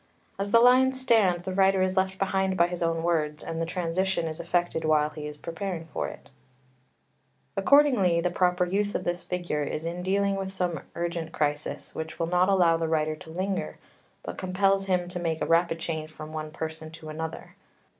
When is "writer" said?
1.53-1.83, 12.87-13.15